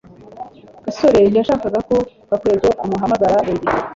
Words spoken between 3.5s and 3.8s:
gihe